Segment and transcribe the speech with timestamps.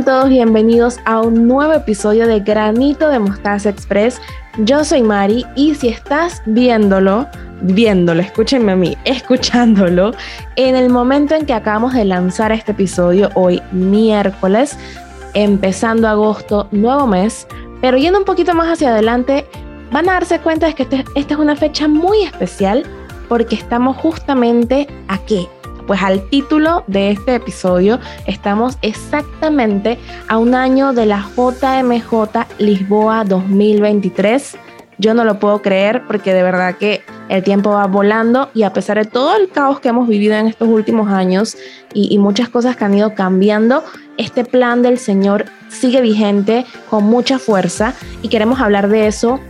[0.00, 4.20] Todos bienvenidos a un nuevo episodio de Granito de Mostaza Express.
[4.64, 7.28] Yo soy Mari y si estás viéndolo,
[7.60, 10.12] viéndolo, escúchenme a mí, escuchándolo,
[10.56, 14.78] en el momento en que acabamos de lanzar este episodio, hoy miércoles,
[15.34, 17.46] empezando agosto, nuevo mes,
[17.82, 19.46] pero yendo un poquito más hacia adelante,
[19.92, 22.82] van a darse cuenta de que este, esta es una fecha muy especial
[23.28, 25.46] porque estamos justamente aquí,
[25.86, 33.24] pues al título de este episodio estamos exactamente a un año de la JMJ Lisboa
[33.24, 34.56] 2023.
[34.98, 38.72] Yo no lo puedo creer porque de verdad que el tiempo va volando y a
[38.72, 41.56] pesar de todo el caos que hemos vivido en estos últimos años
[41.94, 43.82] y, y, muchas cosas que han ido cambiando,
[44.18, 49.40] este plan del Señor sigue vigente con mucha fuerza y queremos hablar de eso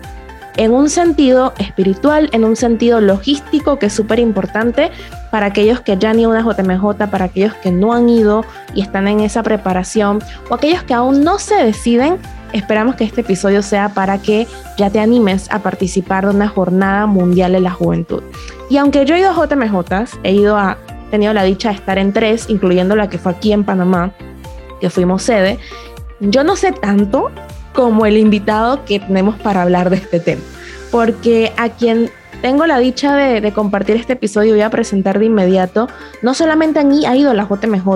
[0.56, 4.90] en un sentido espiritual, en un sentido logístico que es súper importante
[5.30, 8.44] para aquellos que ya han ido a una JMJ, para aquellos que no han ido
[8.74, 12.18] y están en esa preparación o aquellos que aún no se deciden.
[12.52, 17.06] Esperamos que este episodio sea para que ya te animes a participar de una jornada
[17.06, 18.22] mundial de la juventud.
[18.68, 20.76] Y aunque yo he ido a JMJ, he ido a,
[21.10, 24.12] tenido la dicha de estar en tres, incluyendo la que fue aquí en Panamá,
[24.80, 25.58] que fuimos sede,
[26.20, 27.30] yo no sé tanto
[27.72, 30.42] como el invitado que tenemos para hablar de este tema.
[30.90, 32.10] Porque a quien
[32.42, 35.88] tengo la dicha de, compartir este episodio, voy a presentar de inmediato,
[36.22, 37.88] no solamente ha ido a la JMJ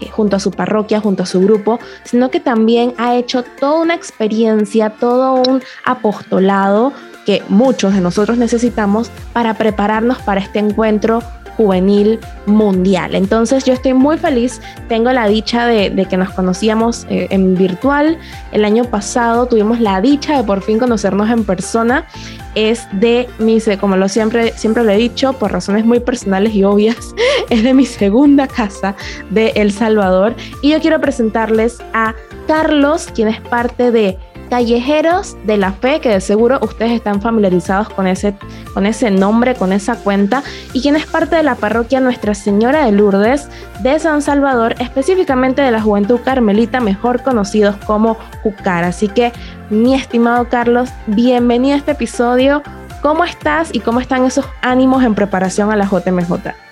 [0.00, 3.82] eh, junto a su parroquia, junto a su grupo, sino que también ha hecho toda
[3.82, 6.92] una experiencia, todo un apostolado
[7.26, 11.22] que muchos de nosotros necesitamos para prepararnos para este encuentro
[11.56, 13.14] juvenil mundial.
[13.14, 18.18] Entonces yo estoy muy feliz, tengo la dicha de, que nos conocíamos eh, en virtual.
[18.52, 22.06] El año pasado tuvimos la dicha de por fin conocernos en persona.
[22.54, 26.64] Es de mi, como lo siempre, siempre lo he dicho, por razones muy personales y
[26.64, 26.96] obvias,
[27.50, 28.94] es de mi segunda casa
[29.30, 30.34] de El Salvador.
[30.62, 32.14] Y yo quiero presentarles a
[32.46, 34.18] Carlos, quien es parte de
[34.48, 38.34] Callejeros de la Fe, que de seguro ustedes están familiarizados con ese,
[38.74, 40.42] con ese nombre, con esa cuenta,
[40.72, 43.48] y quien es parte de la parroquia Nuestra Señora de Lourdes
[43.82, 48.84] de San Salvador, específicamente de la Juventud Carmelita, mejor conocidos como Jucar.
[48.84, 49.32] Así que,
[49.70, 52.62] mi estimado Carlos, bienvenido a este episodio.
[53.02, 56.65] ¿Cómo estás y cómo están esos ánimos en preparación a la JMJ?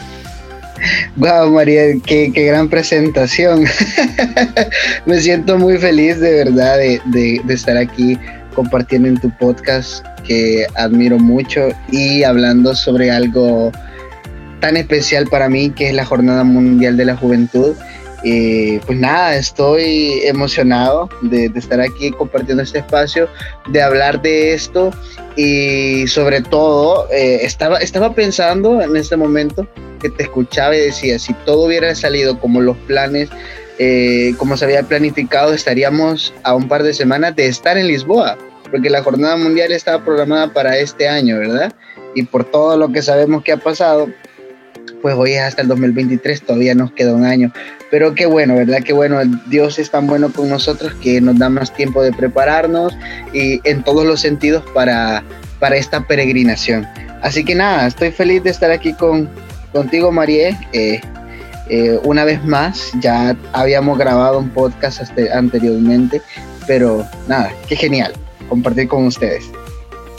[1.16, 3.64] Wow, María, qué, gran presentación.
[5.06, 8.18] Me siento muy feliz de verdad de, estar aquí
[8.54, 13.72] compartiendo en tu podcast que admiro mucho y hablando sobre algo
[14.60, 17.74] tan especial para mí que es la Jornada Mundial de la Juventud.
[18.24, 23.28] Pues nada, estoy emocionado de, estar aquí compartiendo este espacio,
[23.68, 24.90] de hablar de esto
[25.36, 29.66] y sobre todo eh, estaba, estaba pensando en este momento
[30.00, 33.28] que te escuchaba y decía, si todo hubiera salido como los planes,
[33.78, 38.38] eh, como se había planificado, estaríamos a un par de semanas de estar en Lisboa,
[38.70, 41.74] porque la jornada mundial estaba programada para este año, ¿verdad?
[42.14, 44.08] Y por todo lo que sabemos que ha pasado,
[45.02, 47.52] pues hoy es hasta el 2023, todavía nos queda un año.
[47.94, 48.82] Pero qué bueno, ¿verdad?
[48.82, 52.92] Qué bueno, Dios es tan bueno con nosotros que nos da más tiempo de prepararnos
[53.32, 55.22] y en todos los sentidos para,
[55.60, 56.84] para esta peregrinación.
[57.22, 59.30] Así que nada, estoy feliz de estar aquí con,
[59.72, 60.58] contigo, Marie.
[60.72, 61.00] Eh,
[61.70, 65.00] eh, una vez más, ya habíamos grabado un podcast
[65.32, 66.20] anteriormente,
[66.66, 68.12] pero nada, qué genial
[68.48, 69.44] compartir con ustedes.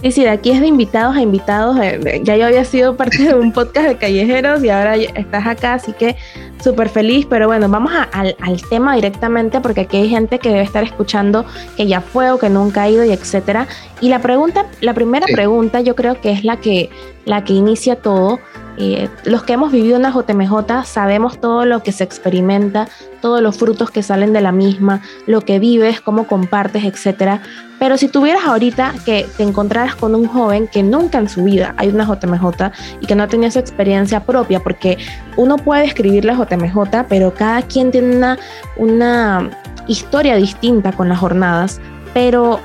[0.06, 1.80] Sí, sí, de aquí es de invitados a invitados.
[1.82, 5.74] Eh, ya yo había sido parte de un podcast de callejeros y ahora estás acá,
[5.74, 6.16] así que
[6.64, 7.26] súper feliz.
[7.28, 8.36] Pero bueno, vamos al,
[8.70, 11.44] tema directamente porque aquí hay gente que debe estar escuchando
[11.76, 13.68] que ya fue o que nunca ha ido y etcétera.
[14.00, 16.92] Y la pregunta, la primera pregunta yo creo que es la que,
[17.26, 18.40] la que inicia todo
[18.78, 22.88] eh, los que hemos vivido una JMJ sabemos todo lo que se experimenta,
[23.22, 27.40] todos los frutos que salen de la misma, lo que vives, cómo compartes, etc.
[27.80, 31.74] Pero si tuvieras ahorita que te encontraras con un joven que nunca en su vida
[31.78, 34.98] hay una JMJ y que no ha tenido esa experiencia propia, porque
[35.38, 38.38] uno puede escribir la JMJ, pero cada quien tiene una,
[38.76, 39.50] una
[39.88, 41.80] historia distinta con las jornadas.
[42.14, 42.60] Pero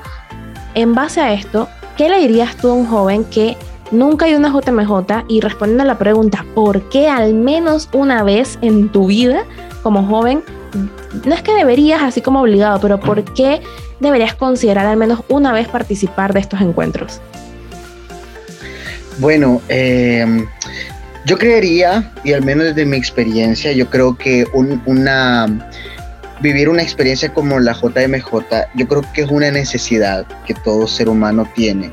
[0.74, 3.56] en base a esto, ¿qué le dirías tú a un joven que
[3.90, 8.58] nunca hay una JMJ y respondiendo a la pregunta, ¿por qué al menos una vez
[8.62, 9.44] en tu vida
[9.82, 10.42] como joven?
[11.24, 13.60] No es que deberías así como obligado, pero ¿por qué
[13.98, 17.20] deberías considerar al menos una vez participar de estos encuentros?
[19.18, 20.46] Bueno, em,
[21.26, 25.68] yo creería, y al menos desde mi experiencia, yo creo que una
[26.40, 28.32] vivir una experiencia como la JMJ,
[28.74, 31.92] yo creo que es una necesidad que todo ser humano tiene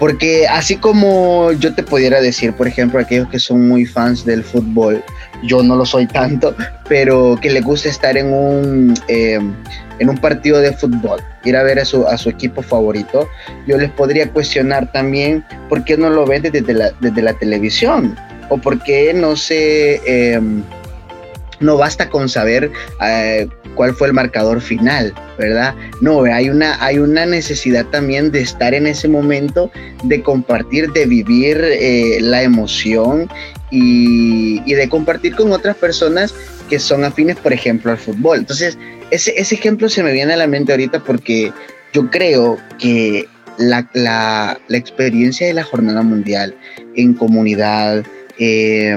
[0.00, 4.42] Porque así como yo te pudiera decir, por ejemplo, aquellos que son muy fans del
[4.42, 5.04] fútbol,
[5.42, 6.56] yo no lo soy tanto,
[6.88, 9.54] pero que les gusta estar en un, em,
[9.98, 13.28] en un partido de fútbol, ir a ver a su, a su equipo favorito,
[13.66, 18.16] yo les podría cuestionar también por qué no lo ven desde la, desde la televisión
[18.48, 20.00] o por qué no se...
[20.06, 20.64] Em,
[21.60, 22.70] no basta con saber
[23.02, 25.74] eh, cuál fue el marcador final, ¿verdad?
[26.00, 29.70] No, hay una, hay una necesidad también de estar en ese momento,
[30.04, 33.28] de compartir, de vivir eh, la emoción
[33.70, 36.34] y, de compartir con otras personas
[36.68, 38.38] que son afines, por ejemplo, al fútbol.
[38.38, 38.78] Entonces,
[39.10, 41.52] ese, ese ejemplo se me viene a la mente ahorita porque
[41.92, 43.26] yo creo que
[43.58, 46.54] la, la, la experiencia de la Jornada Mundial
[46.96, 48.04] en comunidad,
[48.38, 48.96] eh,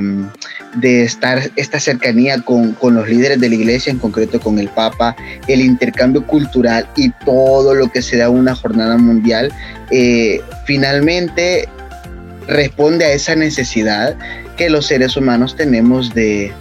[0.75, 5.15] de estar esta cercanía con, los líderes de la iglesia, en concreto con el Papa,
[5.47, 9.51] el intercambio cultural y todo lo que se da una jornada mundial,
[9.91, 11.67] eh, finalmente
[12.47, 14.17] responde a esa necesidad
[14.57, 16.51] que los seres humanos tenemos de,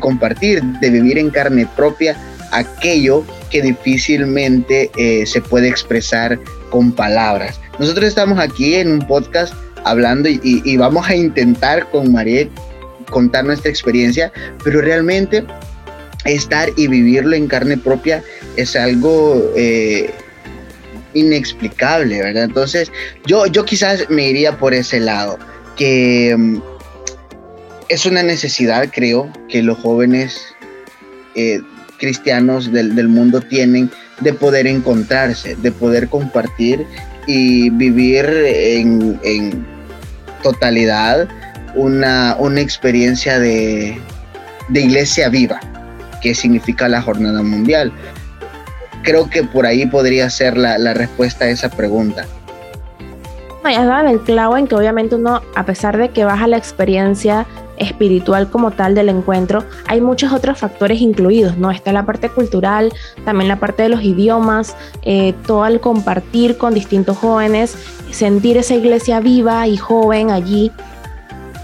[0.00, 2.16] compartir, de vivir en carne propia
[2.52, 6.38] aquello que difícilmente eh, se puede expresar
[6.70, 7.60] con palabras.
[7.78, 9.54] Nosotros estamos aquí en un podcast
[9.84, 12.50] hablando y, y vamos a intentar con Mariette
[13.10, 14.32] contar nuestra experiencia,
[14.64, 15.44] pero realmente
[16.24, 18.22] estar y vivirlo en carne propia
[18.56, 20.10] es algo eh,
[21.14, 22.44] inexplicable, ¿verdad?
[22.44, 22.90] Entonces,
[23.26, 25.38] yo, yo quizás me iría por ese lado,
[25.76, 26.60] que mm,
[27.88, 30.40] es una necesidad, creo, que los jóvenes
[31.34, 31.60] eh,
[31.98, 36.86] cristianos del, mundo tienen de poder encontrarse, de poder compartir
[37.26, 39.66] y vivir en, en
[40.42, 41.28] totalidad
[41.76, 44.00] una, experiencia de,
[44.72, 45.60] iglesia viva,
[46.20, 47.92] que significa la jornada mundial.
[49.02, 52.26] Creo que por ahí podría ser la, respuesta a esa pregunta.
[53.64, 57.46] Ya dado el clavo en que obviamente uno, a pesar de que baja la experiencia
[57.78, 61.72] espiritual como tal del encuentro, hay muchos otros factores incluidos, ¿no?
[61.72, 62.92] Está la parte cultural,
[63.24, 67.76] también la parte de los idiomas, eh, todo el compartir con distintos jóvenes,
[68.12, 70.70] sentir esa iglesia viva y joven allí,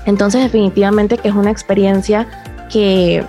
[0.07, 2.27] entonces definitivamente que es una experiencia
[2.71, 3.25] que,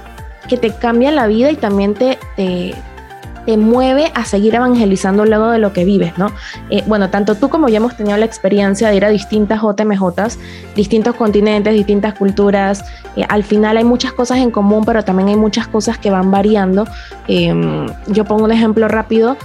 [0.49, 5.73] te cambia la vida y también te, te, mueve a seguir evangelizando luego de lo
[5.73, 6.27] que vives, ¿no?
[6.69, 10.37] Eh, bueno, tanto tú como yo hemos tenido la experiencia de ir a distintas JMJs,
[10.75, 12.85] distintos continentes, distintas culturas.
[13.15, 16.29] Eh, al final hay muchas cosas en común, pero también hay muchas cosas que van
[16.29, 16.85] variando.
[17.27, 19.37] Em, yo pongo un ejemplo rápido.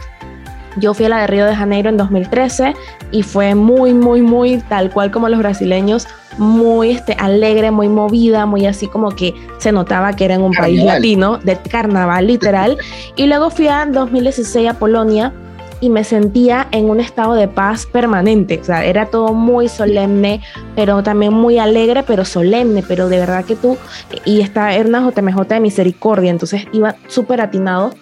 [0.77, 2.75] Yo fui a la de Río de Janeiro en 2013
[3.11, 6.07] y fue muy, muy, muy tal cual como los brasileños,
[6.37, 10.53] muy este, alegre, muy movida, muy así como que se notaba que era en un
[10.53, 12.79] país latino, de carnaval literal.
[13.17, 15.33] y luego fui a 2016 a Polonia
[15.81, 18.59] y me sentía en un estado de paz permanente.
[18.61, 20.43] O sea, era todo muy solemne,
[20.75, 22.83] pero también muy alegre, pero solemne.
[22.87, 23.77] Pero de verdad que tú,
[24.25, 27.93] y esta era una JMJ de misericordia, entonces iba súper atinado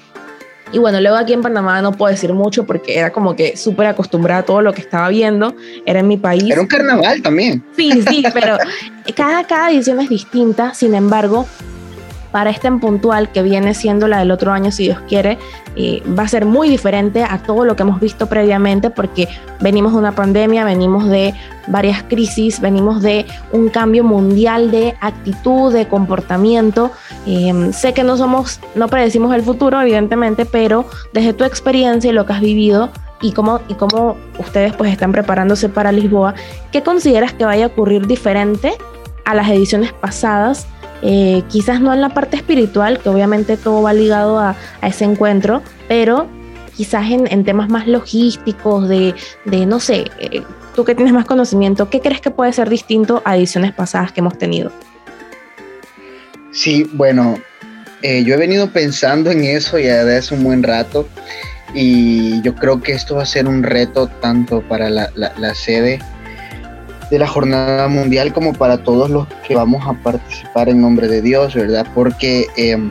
[0.73, 3.87] y bueno, luego aquí en Panamá no puedo decir mucho porque era como que súper
[3.87, 5.55] acostumbrada a todo lo que estaba viendo,
[5.85, 6.45] era en mi país.
[6.51, 7.65] Era un carnaval también.
[7.77, 8.59] Sí, sí, pero
[9.15, 11.47] cada, cada edición es distinta, sin embargo,
[12.37, 15.39] para este en puntual, que viene siendo la del otro año, si Dios quiere,
[15.75, 19.27] eh, va a ser muy diferente a todo lo que hemos visto previamente, porque
[19.59, 21.33] venimos de una pandemia, venimos de
[21.67, 26.91] varias crisis, venimos de un cambio mundial de actitud, de comportamiento.
[27.25, 32.13] Em, sé que no somos, no predecimos el futuro, evidentemente, pero desde tu experiencia y
[32.13, 32.91] lo que has vivido,
[33.23, 36.35] y cómo, y cómo ustedes pues están preparándose para Lisboa,
[36.71, 38.75] ¿qué consideras que vaya a ocurrir diferente
[39.25, 40.67] a las ediciones pasadas
[41.03, 45.63] eh, quizás no en la parte espiritual, que obviamente todo va ligado a, ese encuentro,
[45.89, 46.29] pero
[46.77, 49.15] quizás en, temas más logísticos, de,
[49.67, 50.43] no sé, eh,
[50.75, 54.21] tú que tienes más conocimiento, ¿qué crees que puede ser distinto a ediciones pasadas que
[54.21, 54.71] hemos tenido?
[56.53, 57.39] Sí, bueno,
[58.03, 61.09] eh, yo he venido pensando en eso ya desde hace un buen rato
[61.75, 65.99] y yo creo que esto va a ser un reto tanto para la sede
[67.11, 71.23] de la jornada mundial como para todos los que vamos a participar en nombre de
[71.23, 71.87] Dios, ¿verdad?
[71.95, 72.91] Porque em,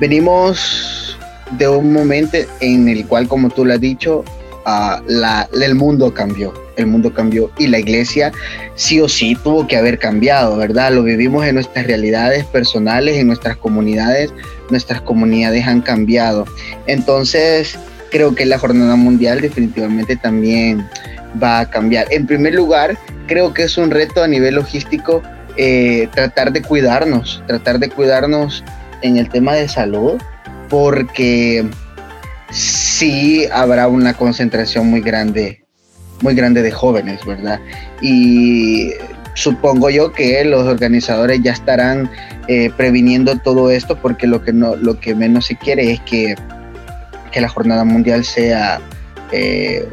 [0.00, 1.18] venimos
[1.58, 4.24] de un momento en el cual, como tú lo has dicho,
[4.64, 8.32] ah, la, el mundo cambió, el mundo cambió y la iglesia
[8.74, 10.92] sí o sí tuvo que haber cambiado, ¿verdad?
[10.92, 14.32] Lo vivimos en nuestras realidades personales, en nuestras comunidades,
[14.70, 16.46] nuestras comunidades han cambiado.
[16.86, 17.78] Entonces,
[18.10, 20.88] creo que la jornada mundial definitivamente también
[21.40, 22.06] va a cambiar.
[22.10, 22.96] En primer lugar,
[23.26, 25.22] creo que es un reto a nivel logístico
[25.56, 28.64] eh, tratar de cuidarnos, tratar de cuidarnos
[29.02, 30.20] en el tema de salud,
[30.68, 31.64] porque
[32.50, 35.62] sí habrá una concentración muy grande
[36.22, 37.60] muy grande de jóvenes, ¿verdad?
[38.00, 38.92] Y
[39.34, 42.10] supongo yo que los organizadores ya estarán
[42.48, 46.34] eh, previniendo todo esto porque lo que, no, lo que menos se quiere es que,
[47.30, 48.80] que la jornada mundial sea
[49.32, 49.88] eh,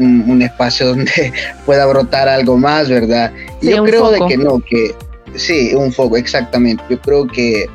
[0.00, 1.32] un, espacio donde
[1.66, 3.32] pueda brotar algo más, ¿verdad?
[3.60, 4.94] yo creo de que no, que
[5.34, 6.82] sí, un foco, exactamente.
[6.88, 7.66] Yo creo que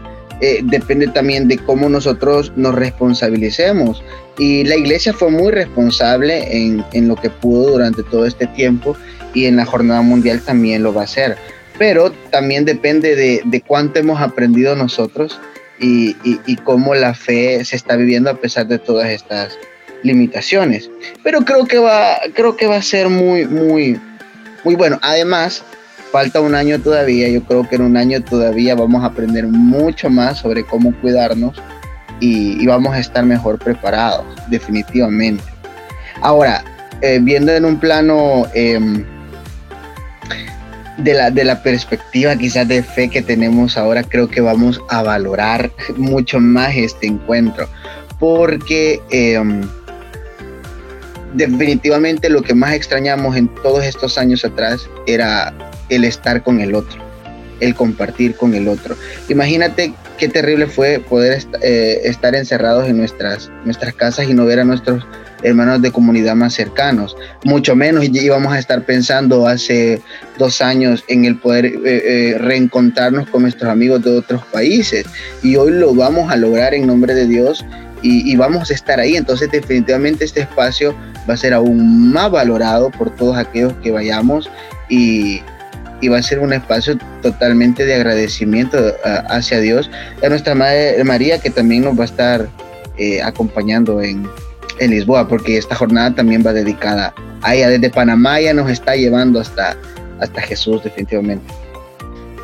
[0.41, 4.03] eh, depende también de cómo nosotros nos responsabilicemos.
[4.37, 8.97] Y la iglesia fue muy responsable en, en, lo que pudo durante todo este tiempo
[9.33, 11.37] y en la jornada mundial también lo va a hacer.
[11.77, 15.39] Pero también depende de, de cuánto hemos aprendido nosotros
[15.79, 19.57] y, y, y, cómo la fe se está viviendo a pesar de todas estas
[20.05, 20.89] limitaciones.
[21.23, 23.99] Pero creo que va, creo que va a ser muy, muy,
[24.63, 24.99] muy bueno.
[25.01, 25.63] Además,
[26.11, 27.27] falta un año todavía.
[27.27, 31.61] Yo creo que en un año todavía vamos a aprender mucho más sobre cómo cuidarnos
[32.19, 35.43] y, vamos a estar mejor preparados, definitivamente.
[36.21, 36.63] Ahora,
[37.01, 39.03] eh, viendo en un plano em,
[40.97, 45.03] de, la, de la perspectiva quizás de fe que tenemos ahora, creo que vamos a
[45.03, 47.67] valorar mucho más este encuentro.
[48.17, 49.61] Porque em,
[51.35, 55.53] definitivamente lo que más extrañamos en todos estos años atrás era
[55.89, 57.01] el estar con el otro,
[57.59, 58.95] el compartir con el otro.
[59.29, 64.59] Imagínate qué terrible fue poder eh, estar encerrados en nuestras, nuestras casas y no ver
[64.59, 65.05] a nuestros
[65.43, 67.15] hermanos de comunidad más cercanos.
[67.43, 70.01] Mucho menos íbamos a estar pensando hace
[70.37, 75.05] dos años en el poder eh, eh, reencontrarnos con nuestros amigos de otros países.
[75.43, 77.63] Y hoy lo vamos a lograr en nombre de Dios
[78.01, 79.15] y, vamos a estar ahí.
[79.15, 80.95] Entonces definitivamente este espacio
[81.29, 84.49] va a ser aún más valorado por todos aquellos que vayamos
[84.89, 85.41] y,
[86.01, 88.77] y va a ser un espacio totalmente de agradecimiento
[89.29, 89.89] hacia Dios,
[90.23, 92.49] a nuestra Madre María que también nos va a estar
[92.97, 94.27] eh, acompañando en,
[94.79, 97.69] en, Lisboa, porque esta jornada también va dedicada a ella.
[97.69, 99.75] Desde Panamá ya nos está llevando hasta,
[100.19, 101.45] hasta Jesús definitivamente.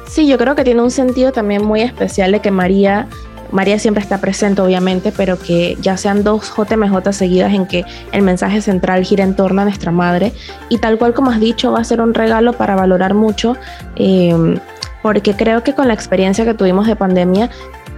[0.08, 3.08] Sí, yo creo que tiene un sentido también muy especial de que María
[3.52, 8.22] María siempre está presente, obviamente, pero que ya sean dos JMJ seguidas en que el
[8.22, 10.34] mensaje central gira en torno a nuestra madre.
[10.70, 13.58] Y tal cual como has dicho, va a ser un regalo para valorar mucho,
[13.96, 14.58] eh,
[15.02, 17.50] porque creo que con la experiencia que tuvimos de pandemia,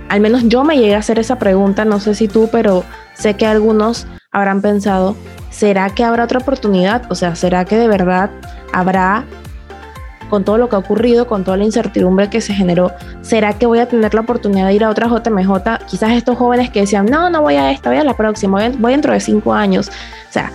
[0.10, 2.84] al menos yo me llegué a hacer esa pregunta, no sé si tú, pero
[3.14, 5.16] sé que algunos habrán pensado,
[5.50, 7.04] ¿será que habrá otra oportunidad?
[7.12, 8.30] O sea, ¿será que de verdad
[8.74, 9.26] habrá
[10.34, 13.68] con todo lo que ha ocurrido, con toda la incertidumbre que se generó, ¿será que
[13.68, 15.86] voy a tener la oportunidad de ir a otra JMJ?
[15.88, 18.94] Quizás estos jóvenes que decían, no, no voy a esta, voy a la próxima, voy,
[18.94, 19.90] dentro de cinco años.
[19.90, 20.52] O sea,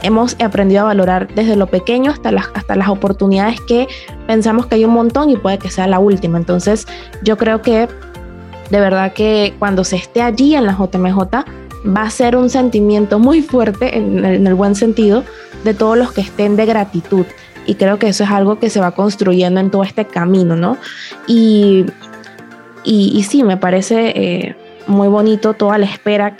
[0.00, 3.88] hemos aprendido a valorar desde lo pequeño hasta las, hasta las oportunidades que
[4.26, 6.38] pensamos que hay un montón y puede que sea la última.
[6.38, 6.86] Entonces,
[7.22, 7.88] yo creo que
[8.70, 11.18] de verdad que cuando se esté allí en la JMJ,
[11.94, 15.24] va a ser un sentimiento muy fuerte, en, en el buen sentido,
[15.62, 17.26] de todos los que estén de gratitud
[17.70, 20.76] y creo que eso es algo que se va construyendo en todo este camino, ¿no?
[21.28, 21.86] Y,
[22.82, 24.56] y, sí, me parece eh,
[24.88, 26.36] muy bonito toda la espera,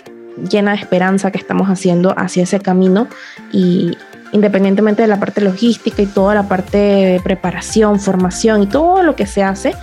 [0.49, 3.07] llena de esperanza que estamos haciendo hacia ese camino
[3.53, 3.97] y
[4.33, 9.15] independientemente de la parte logística y toda la parte de preparación, formación y todo lo
[9.15, 9.73] que se hace,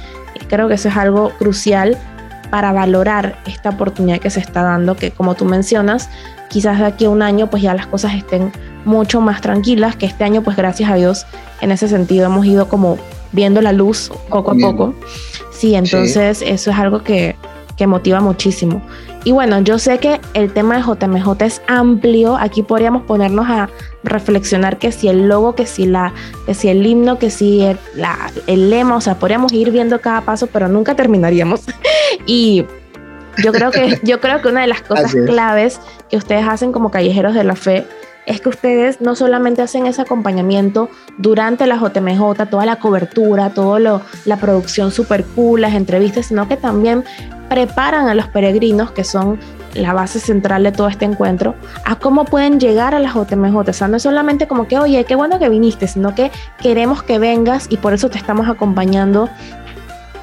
[0.50, 1.97] creo que eso es algo crucial
[2.50, 6.11] para valorar esta oportunidad que se está dando, que como tú mencionas,
[6.50, 8.52] quizás de aquí a un año pues ya las cosas estén
[8.88, 11.26] mucho más tranquilas, que este año pues gracias a Dios
[11.61, 12.99] en ese sentido hemos ido como
[13.33, 14.95] viendo la luz poco a poco.
[15.52, 17.37] Sí, entonces eso es algo que,
[17.76, 18.83] que motiva muchísimo.
[19.25, 22.37] Y bueno, yo sé que el tema de JMJ es amplio.
[22.37, 23.68] Aquí podríamos ponernos a
[24.04, 26.14] reflexionar que si el logo, que si la,
[26.47, 30.00] que si el himno, que si el, la, el lema, o sea, podríamos ir viendo
[30.00, 31.62] cada paso, pero nunca terminaríamos.
[32.26, 32.64] y
[33.45, 36.90] yo creo que, yo creo que una de las cosas claves que ustedes hacen como
[36.90, 37.87] callejeros de la fe
[38.28, 44.02] es que ustedes no solamente hacen ese acompañamiento durante la JMJ, toda la cobertura, toda
[44.25, 47.04] la producción super cool, las entrevistas, sino que también
[47.49, 49.40] preparan a los peregrinos, que son
[49.73, 51.54] la base central de todo este encuentro,
[51.87, 53.56] a cómo pueden llegar a la JMJ.
[53.56, 56.30] O sea, no es solamente como que, oye, qué bueno que viniste, sino que
[56.61, 59.30] queremos que vengas y por eso te estamos acompañando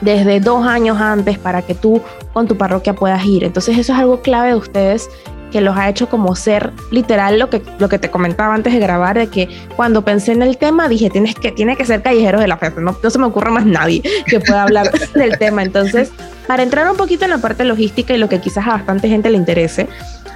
[0.02, 2.02] desde dos años antes para que tú
[2.34, 3.44] con tu parroquia puedas ir.
[3.44, 5.10] Entonces eso es algo clave de ustedes
[5.52, 8.80] que los ha hecho como ser literal lo que, lo que te comentaba antes de
[8.80, 12.42] grabar, de que cuando pensé en el tema dije, tienes que, tiene que ser callejeros
[12.42, 15.64] de la fe, no, no se me ocurre más nadie que pueda hablar del tema.
[15.64, 16.12] Entonces,
[16.48, 19.30] para entrar un poquito en la parte logística y lo que quizás a bastante gente
[19.30, 19.88] le interese,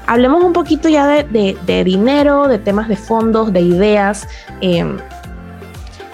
[0.08, 4.28] hablemos un poquito ya de, de, dinero, de temas de fondos, de ideas.
[4.62, 4.98] Em,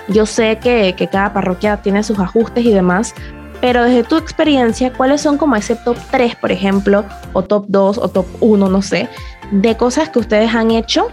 [0.08, 3.16] yo sé que, que, cada parroquia tiene sus ajustes y demás,
[3.66, 7.04] pero desde tu experiencia, ¿cuáles son como ese top 3, por ejemplo,
[7.34, 9.10] o top 2 o top 1, no sé,
[9.50, 11.08] de cosas que ustedes han hecho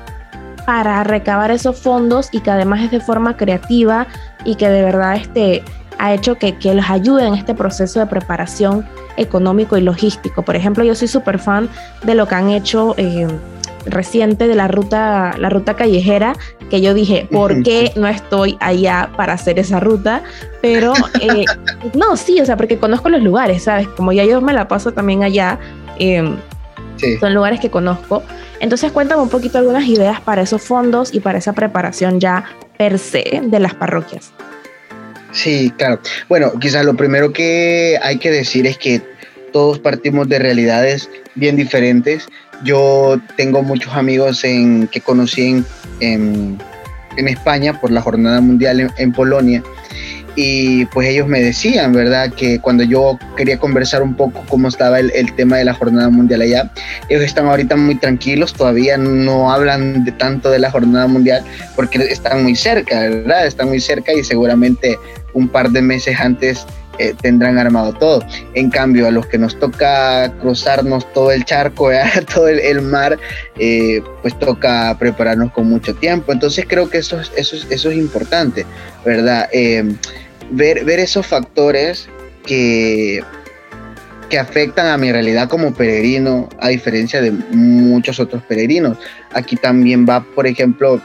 [0.66, 4.06] para recabar esos fondos y que además es de forma creativa
[4.44, 5.64] y que de verdad este,
[5.98, 10.42] ha hecho que, que los ayude en este proceso de preparación económico y logístico.
[10.42, 11.70] Por ejemplo, yo soy súper fan
[12.02, 13.28] de lo que han hecho eh,
[13.86, 16.34] reciente de la ruta, la ruta callejera,
[16.70, 20.22] que yo dije, ¿por qué no estoy allá para hacer esa ruta?
[20.60, 21.44] Pero eh,
[21.94, 23.88] no, sí, o sea, porque conozco los lugares, ¿sabes?
[23.88, 25.58] Como ya yo me la paso también allá,
[25.98, 26.36] em,
[27.20, 28.22] son lugares que conozco.
[28.60, 32.44] Entonces cuéntame un poquito algunas ideas para esos fondos y para esa preparación ya
[32.78, 34.32] per se de las parroquias.
[35.32, 35.98] Sí, claro.
[36.28, 39.00] Bueno, quizás lo primero que hay que decir es que
[39.52, 42.28] todos partimos de realidades bien diferentes.
[42.64, 45.64] Yo tengo muchos amigos en, que conocí
[46.00, 46.58] en,
[47.16, 49.62] España por la Jornada Mundial en Polonia
[50.34, 52.32] y pues ellos me decían, ¿verdad?
[52.32, 56.40] Que cuando yo quería conversar un poco cómo estaba el, tema de la jornada mundial
[56.40, 56.72] allá,
[57.08, 61.44] ellos están ahorita muy tranquilos, todavía no hablan de tanto de la jornada mundial
[61.76, 63.46] porque están muy cerca, ¿verdad?
[63.46, 64.96] Están muy cerca y seguramente
[65.34, 66.66] un par de meses antes
[67.02, 68.24] eh, tendrán armado todo.
[68.54, 71.90] En cambio, a los que nos toca cruzarnos todo el charco,
[72.34, 73.18] todo el, mar,
[73.58, 76.32] eh, pues toca prepararnos con mucho tiempo.
[76.32, 78.64] Entonces creo que eso, eso, eso es importante,
[79.04, 79.48] ¿verdad?
[79.52, 79.96] Eh,
[80.50, 82.08] ver, ver esos factores
[82.46, 83.24] que,
[84.30, 88.96] que afectan a mi realidad como peregrino, a diferencia de muchos otros peregrinos.
[89.32, 91.02] Aquí también va, por ejemplo,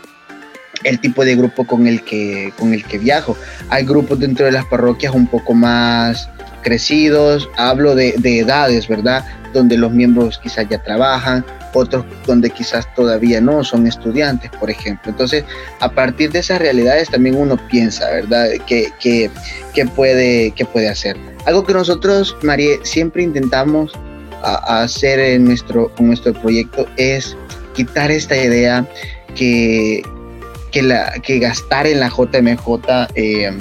[0.83, 3.37] el tipo de grupo con el que, con el que viajo.
[3.69, 6.29] Hay grupos dentro de las parroquias un poco más
[6.61, 9.25] crecidos, hablo de, de edades, ¿verdad?
[9.53, 15.11] Donde los miembros quizás ya trabajan, otros donde quizás todavía no son estudiantes, por ejemplo.
[15.11, 15.43] Entonces,
[15.79, 18.49] a partir de esas realidades también uno piensa, ¿verdad?
[18.65, 19.31] ¿Qué,
[19.95, 21.15] puede, qué puede hacer?
[21.45, 23.91] Algo que nosotros, María, siempre intentamos
[24.43, 27.35] hacer en nuestro, nuestro proyecto es
[27.73, 28.87] quitar esta idea
[29.35, 30.01] que,
[30.71, 33.57] que, gastar en la JMJ eh,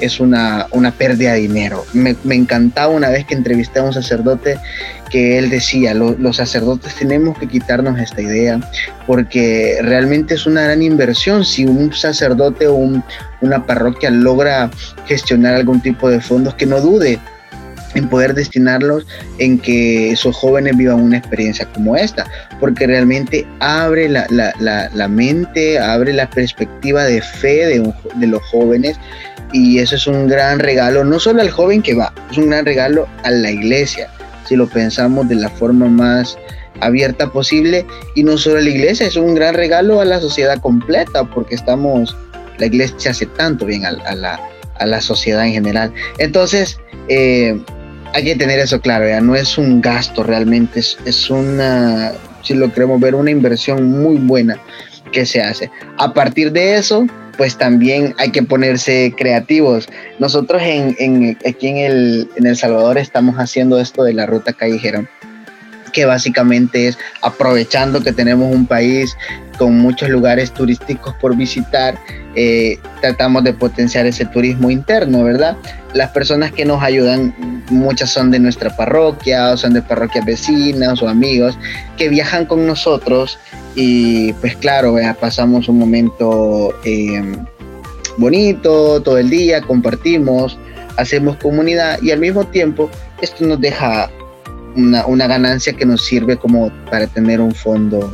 [0.00, 1.84] es una, una pérdida de dinero.
[1.92, 4.58] Me, encantaba una vez que entrevisté a un sacerdote
[5.10, 8.58] que él decía, los sacerdotes tenemos que quitarnos esta idea
[9.06, 12.74] porque realmente es una gran inversión si un sacerdote o
[13.40, 14.70] una parroquia logra
[15.06, 17.20] gestionar algún tipo de fondos que no dude
[17.94, 19.06] en poder destinarlos
[19.38, 22.26] en que esos jóvenes vivan una experiencia como esta,
[22.60, 28.42] porque realmente abre la, la, la, mente, abre la perspectiva de fe de, de, los
[28.44, 28.98] jóvenes
[29.52, 32.64] y eso es un gran regalo, no solo al joven que va, es un gran
[32.64, 34.08] regalo a la iglesia,
[34.46, 36.36] si lo pensamos de la forma más
[36.80, 40.60] abierta posible, y no solo a la iglesia, es un gran regalo a la sociedad
[40.60, 42.16] completa, porque estamos,
[42.58, 44.40] la iglesia hace tanto bien a, la,
[44.78, 45.92] a la sociedad en general.
[46.18, 46.78] Entonces,
[47.08, 47.60] eh,
[48.14, 52.54] hay que tener eso claro, ya no es un gasto realmente, es, es una, si
[52.54, 54.56] lo queremos ver, una inversión muy buena
[55.10, 55.68] que se hace.
[55.98, 59.88] A partir de eso, pues también hay que ponerse creativos.
[60.20, 64.52] Nosotros en, en, aquí en el, en el Salvador estamos haciendo esto de la ruta
[64.52, 65.08] callejera
[65.92, 69.16] que básicamente es aprovechando que tenemos un país
[69.58, 71.96] con muchos lugares turísticos por visitar,
[72.34, 75.56] eh, tratamos de potenciar ese turismo interno, ¿verdad?
[75.92, 77.34] Las personas que nos ayudan,
[77.70, 81.56] muchas son de nuestra parroquia, son de parroquias vecinas o amigos,
[81.96, 83.38] que viajan con nosotros
[83.74, 87.36] y pues claro, pasamos un momento eh,
[88.16, 90.58] bonito todo el día, compartimos,
[90.96, 92.90] hacemos comunidad y al mismo tiempo
[93.20, 94.10] esto nos deja
[94.76, 98.12] una ganancia que nos sirve como para tener un fondo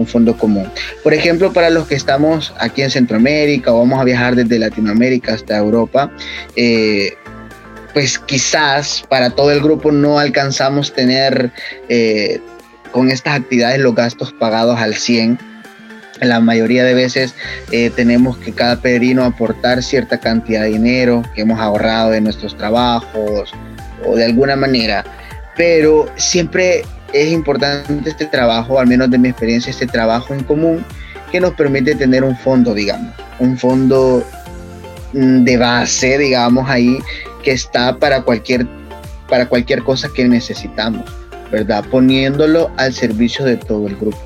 [0.00, 0.68] un fondo común.
[1.04, 5.34] Por ejemplo, para los que estamos aquí en Centroamérica o vamos a viajar desde Latinoamérica
[5.34, 6.10] hasta Europa,
[6.56, 7.12] eh,
[7.92, 11.52] pues quizás para todo el grupo no alcanzamos tener
[11.88, 12.40] eh,
[12.92, 15.38] con estas actividades los gastos pagados al 100.
[16.22, 17.34] La mayoría de veces
[17.72, 22.56] eh, tenemos que cada peregrino aportar cierta cantidad de dinero que hemos ahorrado de nuestros
[22.56, 23.52] trabajos
[24.06, 25.04] o de alguna manera,
[25.56, 30.84] pero siempre es importante este trabajo, al menos de mi experiencia, este trabajo en común
[31.30, 34.24] que nos permite tener un fondo, digamos, un fondo
[35.12, 36.98] mm, de base, digamos, ahí
[37.42, 38.66] que está para cualquier,
[39.28, 41.04] para cualquier cosa que necesitamos,
[41.50, 41.84] ¿verdad?
[41.90, 44.20] Poniéndolo al servicio de todo el grupo.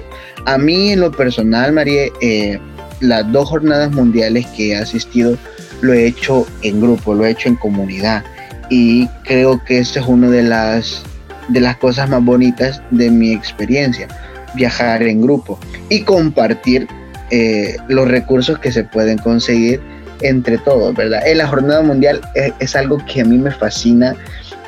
[0.47, 2.59] A mí en lo personal, María, eh,
[3.01, 5.37] las dos jornadas mundiales que he asistido
[5.81, 8.25] lo he hecho en grupo, lo he hecho en comunidad
[8.71, 11.03] y creo que esto es una de las
[11.49, 14.09] de las cosas más bonitas de mi experiencia,
[14.55, 16.89] viajar en grupo y compartir
[17.31, 19.81] eh, los recursos que se pueden conseguir
[20.21, 21.27] entre todos, ¿verdad?
[21.27, 24.15] En la jornada mundial es, algo que a mí me fascina,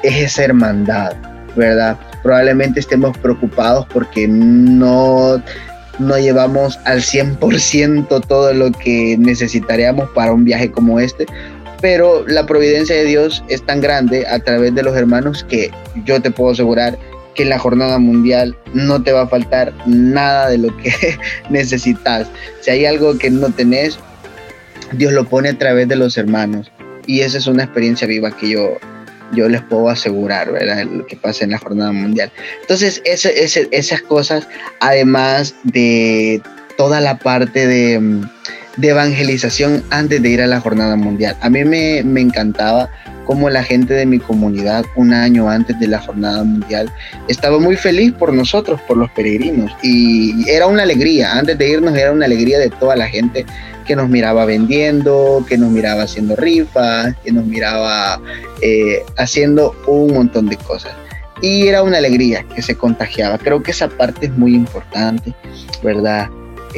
[0.03, 1.13] es esa hermandad,
[1.55, 1.97] ¿verdad?
[2.23, 5.41] Probablemente estemos preocupados porque no
[5.99, 11.25] no llevamos al 100% todo lo que necesitaríamos para un viaje como este,
[11.87, 15.71] pero la providencia de Dios es tan grande a través de los hermanos que
[16.05, 16.99] yo te puedo asegurar
[17.37, 20.93] que en la jornada mundial no te va a faltar nada de lo que
[21.49, 22.27] necesitas.
[22.61, 24.01] Si hay algo que no tenés,
[24.95, 26.73] Dios lo pone a través de los hermanos.
[27.07, 28.79] Y esa es una experiencia viva que yo,
[29.31, 30.87] yo les puedo asegurar, ¿verdad?
[30.87, 32.33] Lo que pasa en la jornada mundial.
[32.63, 34.49] Entonces, esas cosas,
[34.81, 36.43] además de
[36.77, 38.27] toda la parte de,
[38.83, 41.37] evangelización antes de ir a la jornada mundial.
[41.41, 42.91] A mí me, me encantaba
[43.27, 46.91] cómo la gente de mi comunidad un año antes de la jornada mundial
[47.29, 49.73] estaba muy feliz por nosotros, por los peregrinos.
[49.83, 53.45] Y era una alegría, antes de irnos era una alegría de toda la gente
[53.85, 58.21] que nos miraba vendiendo, que nos miraba haciendo rifas, que nos miraba
[58.63, 60.93] eh, haciendo un montón de cosas.
[61.43, 63.39] Y era una alegría que se contagiaba.
[63.39, 65.35] Creo que esa parte es muy importante,
[65.83, 66.29] ¿verdad?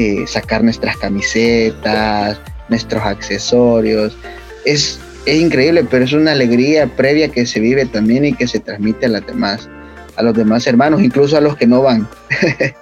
[0.00, 4.16] Eh, sacar nuestras camisetas, nuestros accesorios.
[4.64, 8.60] Es, es increíble, pero es una alegría previa que se vive también y que se
[8.60, 9.68] transmite a, las demás,
[10.14, 12.06] a los demás hermanos, incluso a los que no van.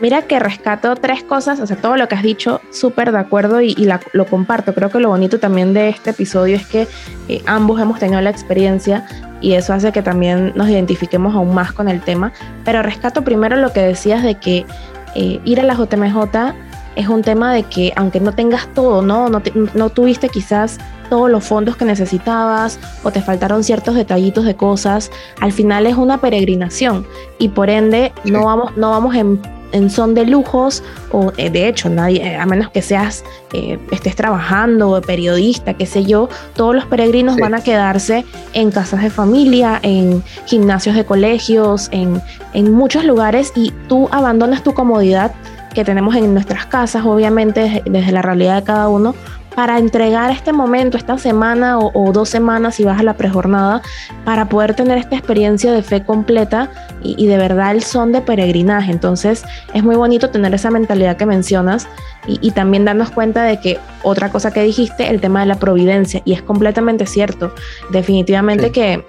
[0.00, 3.60] Mira que rescato tres cosas, o sea, todo lo que has dicho, súper de acuerdo
[3.60, 3.74] y,
[4.12, 4.74] lo comparto.
[4.74, 6.86] Creo que lo bonito también de este episodio es que
[7.28, 9.08] eh, ambos hemos tenido la experiencia
[9.40, 12.32] y eso hace que también nos identifiquemos aún más con el tema.
[12.64, 14.66] Pero rescato primero lo que decías de que
[15.16, 16.54] eh, ir a la JMJ
[16.94, 19.28] es un tema de que aunque no tengas todo, ¿no?
[19.28, 19.42] No,
[19.74, 25.10] no tuviste quizás todos los fondos que necesitabas o te faltaron ciertos detallitos de cosas,
[25.40, 27.06] al final es una peregrinación
[27.38, 29.40] y por ende no vamos, no vamos en
[29.72, 33.78] en son de lujos o eh, de hecho nadie, eh, a menos que seas, eh,
[33.90, 39.10] estés trabajando, periodista, qué sé yo, todos los peregrinos van a quedarse en casas de
[39.10, 42.20] familia, en gimnasios de colegios, en,
[42.52, 45.32] en muchos lugares y tú abandonas tu comodidad
[45.74, 49.14] que tenemos en nuestras casas, obviamente desde la realidad de cada uno,
[49.56, 53.80] para entregar este momento, esta semana o, dos semanas si vas a la prejornada,
[54.24, 56.70] para poder tener esta experiencia de fe completa
[57.02, 58.92] y, de verdad el son de peregrinaje.
[58.92, 61.88] Entonces es muy bonito tener esa mentalidad que mencionas
[62.26, 66.20] y, también darnos cuenta de que otra cosa que dijiste, el tema de la providencia,
[66.26, 67.54] y es completamente cierto.
[67.90, 69.04] Definitivamente que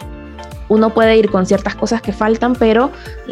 [0.69, 2.91] uno puede ir con ciertas cosas que faltan, pero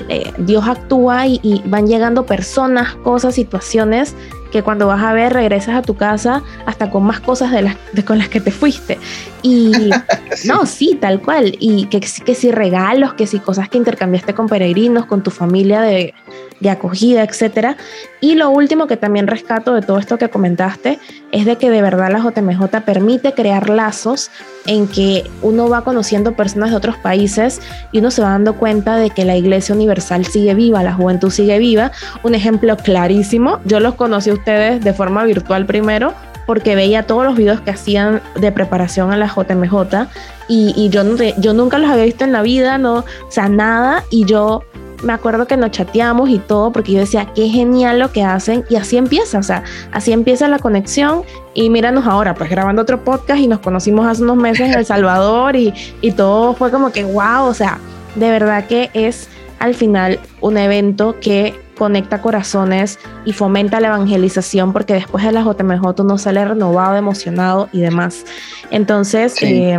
[0.09, 4.15] eh, Dios actúa y, y, van llegando personas, cosas, situaciones
[4.51, 7.75] que cuando vas a ver regresas a tu casa hasta con más cosas de las
[8.05, 8.97] con las que te fuiste.
[9.41, 9.89] Y
[10.45, 11.57] no, sí, tal cual.
[11.59, 15.81] Y que, que si regalos, que si cosas que intercambiaste con peregrinos, con tu familia
[15.81, 16.13] de,
[16.59, 17.77] de acogida, etcétera.
[18.21, 20.99] Y lo último que también rescato de todo esto que comentaste
[21.31, 24.31] es de que de verdad la JMJ permite crear lazos
[24.65, 28.95] en que uno va conociendo personas de otros países y uno se va dando cuenta
[28.95, 31.91] de que la Iglesia Universal sigue viva, la juventud sigue viva.
[32.23, 36.13] Un ejemplo clarísimo, yo los conocí a ustedes de forma virtual primero,
[36.45, 40.07] porque veía todos los videos que hacían de preparación a la JMJ
[40.47, 41.03] y, y yo,
[41.37, 44.61] yo nunca los había visto en la vida, no, o sea, nada, y yo
[45.05, 48.65] me acuerdo que nos chateamos y todo, porque yo decía, qué genial lo que hacen,
[48.69, 53.03] y así empieza, o sea, así empieza la conexión, y míranos ahora, pues grabando otro
[53.03, 56.91] podcast y nos conocimos hace unos meses en El Salvador, y, y todo fue como
[56.91, 57.79] que, wow, o sea,
[58.15, 64.71] de verdad que es al final un evento que conecta corazones y fomenta la evangelización
[64.71, 68.25] porque después de la JMJ uno sale renovado, emocionado y demás.
[68.71, 69.77] Entonces, eh,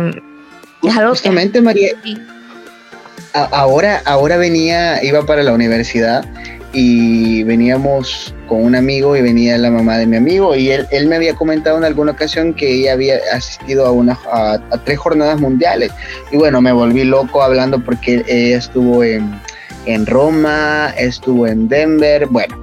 [0.81, 1.89] Justamente, María,
[3.33, 6.25] ahora, ahora venía, iba para la universidad
[6.73, 11.07] y veníamos con un amigo y venía la mamá de mi amigo y él, él
[11.07, 15.39] me había comentado en alguna ocasión que ella había asistido a, una, a, tres jornadas
[15.39, 15.91] mundiales
[16.31, 19.39] y bueno, me volví loco hablando porque ella estuvo en,
[19.85, 22.55] en Roma, estuvo en Denver, bueno.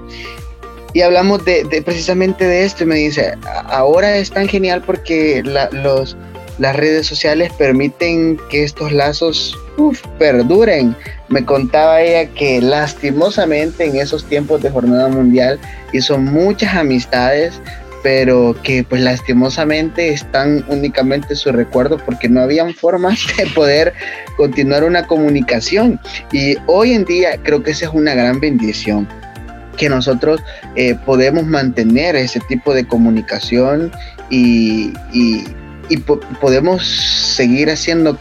[0.93, 3.35] Y hablamos de, precisamente de esto y me dice,
[3.67, 9.59] ahora es tan genial porque las redes sociales permiten que estos lazos
[10.19, 10.95] perduren.
[11.29, 15.59] Me contaba ella que lastimosamente en esos tiempos de jornada mundial
[15.93, 17.61] hizo muchas amistades,
[18.03, 23.95] pero que pues lastimosamente están únicamente su recuerdo porque no habían formas de poder
[24.37, 25.99] continuar una comunicación.
[26.33, 29.09] Y hoy en día creo que esa es una gran bendición
[29.77, 30.43] que nosotros
[30.77, 33.93] eh, podemos mantener ese tipo de comunicación
[34.31, 34.93] y,
[36.41, 38.19] podemos seguir haciendo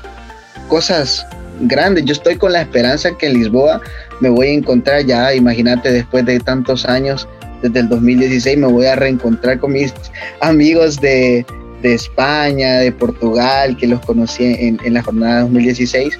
[0.67, 1.25] cosas
[1.67, 2.05] grandes.
[2.05, 3.81] Yo estoy con la esperanza que en Lisboa
[4.19, 7.27] me voy a encontrar ya, imagínate, después de tantos años,
[7.61, 9.93] desde el 2016, me voy a reencontrar con mis
[10.41, 11.45] amigos de,
[11.81, 16.19] de España, de Portugal, que los conocí en, en la jornada 2016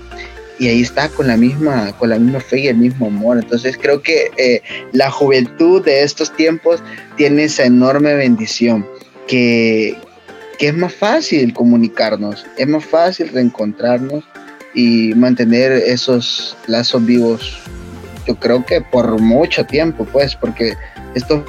[0.60, 3.38] y ahí está con la misma, con la misma fe y el mismo amor.
[3.38, 6.82] Entonces creo que eh, la juventud de estos tiempos
[7.18, 8.86] tiene esa enorme bendición
[9.28, 9.98] que,
[10.60, 14.24] que es más fácil comunicarnos, es más fácil reencontrarnos
[14.74, 17.60] y mantener esos lazos vivos.
[18.28, 20.76] Yo creo que por mucho tiempo, pues, porque
[21.14, 21.44] esto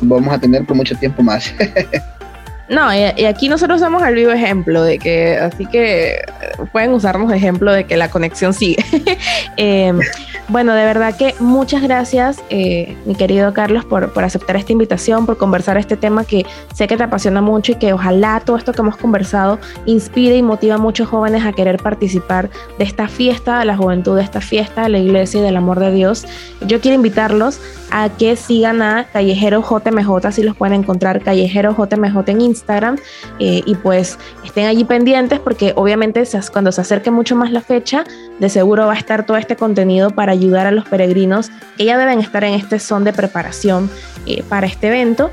[0.00, 1.52] vamos a tener por mucho tiempo más.
[2.68, 6.22] No, y, aquí nosotros somos el vivo ejemplo de que, así que eh,
[6.70, 8.84] pueden usarnos de ejemplo de que la conexión sigue.
[9.56, 10.00] Em,
[10.48, 15.26] bueno, de verdad que muchas gracias, eh, mi querido Carlos, por, por, aceptar esta invitación,
[15.26, 18.72] por conversar este tema que sé que te apasiona mucho y que ojalá todo esto
[18.72, 22.48] que hemos conversado inspire y motive a muchos jóvenes a querer participar
[22.78, 25.78] de esta fiesta, de la juventud, de esta fiesta, de la iglesia y del amor
[25.78, 26.26] de Dios.
[26.66, 32.30] Yo quiero invitarlos a que sigan a Callejero JMJ, si los pueden encontrar Callejero JMJ
[32.30, 32.51] en Instagram
[33.38, 38.04] eh, y pues estén allí pendientes porque obviamente cuando se acerque mucho más la fecha,
[38.38, 41.98] de seguro va a estar todo este contenido para ayudar a los peregrinos que ya
[41.98, 43.90] deben estar en este son de preparación
[44.26, 45.30] eh, para este evento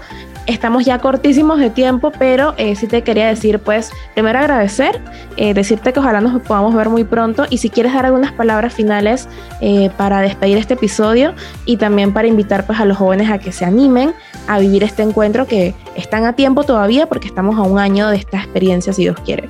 [0.49, 4.99] estamos ya cortísimos de tiempo, pero eh, sí te quería decir, pues, primero agradecer,
[5.38, 8.73] eh, decirte que ojalá nos podamos ver muy pronto y si quieres dar algunas palabras
[8.73, 9.29] finales
[9.62, 11.33] eh, para despedir este episodio
[11.65, 14.13] y también para invitar pues a los jóvenes a que se animen
[14.47, 18.17] a vivir este encuentro que están a tiempo todavía porque estamos a un año de
[18.17, 19.49] esta experiencia, si Dios quiere.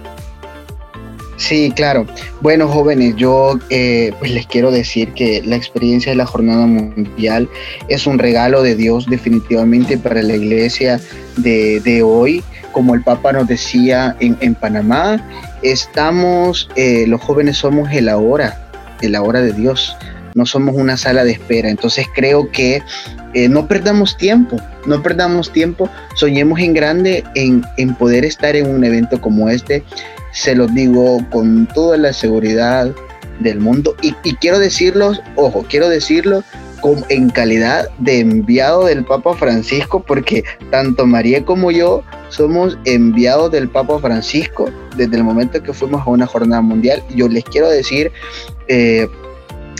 [1.40, 2.06] Sí, claro.
[2.42, 7.50] Bueno, jóvenes, yo eh, pues les quiero decir que la experiencia de la Jornada Mundial
[7.88, 11.00] es un regalo de Dios definitivamente para la iglesia
[11.38, 12.44] de, hoy.
[12.74, 15.26] Como el Papa nos decía en, Panamá,
[15.62, 18.70] estamos, eh, los jóvenes somos el ahora,
[19.02, 19.96] el ahora de Dios.
[20.36, 21.70] No somos una sala de espera.
[21.70, 22.84] Entonces creo que
[23.34, 28.70] eh, no perdamos tiempo, no perdamos tiempo, soñemos en grande en, en poder estar en
[28.70, 29.84] un evento como este
[30.32, 32.94] se los digo con toda la seguridad
[33.40, 36.44] del mundo y, quiero decirlo, ojo, quiero decirlo
[37.10, 43.68] en calidad de enviado del Papa Francisco, porque tanto María como yo somos enviados del
[43.68, 47.04] Papa Francisco desde el momento que fuimos a una jornada mundial.
[47.14, 48.12] Yo les quiero decir,
[48.70, 49.08] eh,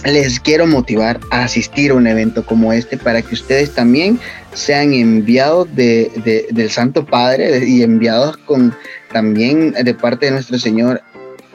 [0.06, 4.20] les quiero motivar a asistir a un evento como este para que ustedes también
[4.54, 8.74] sean enviados de, del Santo Padre y enviados con
[9.12, 11.02] también de parte de nuestro Señor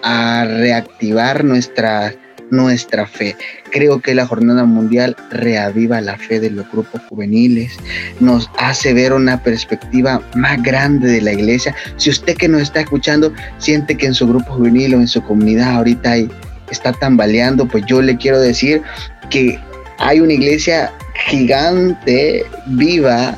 [0.03, 2.15] a reactivar nuestra,
[2.51, 3.37] nuestra fe.
[3.71, 7.73] Creo que la Jornada Mundial reaviva la fe de los grupos juveniles,
[8.21, 11.75] nos hace ver una perspectiva más grande de la iglesia.
[11.97, 15.23] Si usted que nos está escuchando siente que en su grupo juvenil o en su
[15.23, 16.31] comunidad ahorita hay,
[16.71, 18.83] está tambaleando, pues yo le quiero decir
[19.31, 19.59] que
[19.99, 20.93] hay una iglesia
[21.29, 23.37] gigante, viva,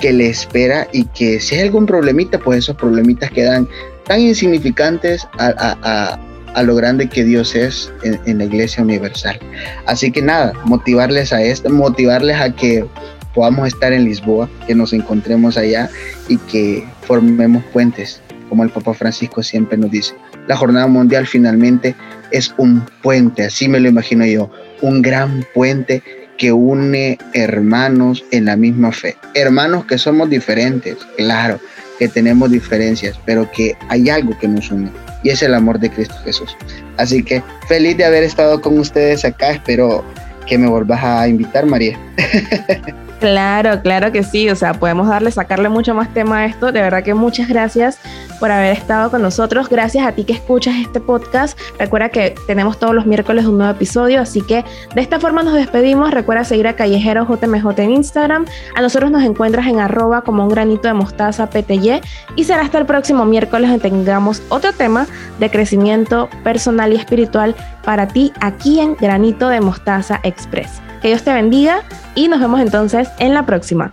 [0.00, 3.68] que le espera y que si hay algún problemita, pues esos problemitas quedan
[4.06, 6.18] tan insignificantes a,
[6.64, 9.38] lo grande que Dios es en, la iglesia universal.
[9.86, 12.84] Así que nada, motivarles a esto, motivarles a que
[13.32, 15.88] podamos estar en Lisboa, que nos encontremos allá
[16.28, 20.14] y que formemos puentes, como el Papa Francisco siempre nos dice.
[20.48, 21.94] La jornada mundial finalmente
[22.32, 26.02] es un puente, así me lo imagino yo, un gran puente
[26.38, 29.16] que une hermanos en la misma fe.
[29.34, 31.60] Hermanos que somos diferentes, claro,
[31.98, 34.90] que tenemos diferencias, pero que hay algo que nos une
[35.22, 36.56] y es el amor de Cristo Jesús.
[36.96, 40.04] Así que feliz de haber estado con ustedes acá, espero
[40.46, 41.98] que me volvás a invitar, María.
[43.20, 46.70] Claro, claro que sí, o sea, podemos darle, sacarle mucho más tema a esto.
[46.70, 47.98] De verdad que muchas gracias
[48.38, 49.68] por haber estado con nosotros.
[49.68, 51.58] Gracias a ti que escuchas este podcast.
[51.80, 55.54] Recuerda que tenemos todos los miércoles un nuevo episodio, así que de esta forma nos
[55.54, 56.12] despedimos.
[56.12, 58.46] Recuerda seguir a Callejero JMJ en Instagram.
[58.76, 62.00] A nosotros nos encuentras en arroba como un granito de mostaza PTY
[62.36, 65.08] y será hasta el próximo miércoles donde tengamos otro tema
[65.40, 70.87] de crecimiento personal y espiritual para ti aquí en Granito de Mostaza Express.
[71.00, 71.82] Que Dios te bendiga
[72.14, 73.92] y nos vemos entonces en la próxima.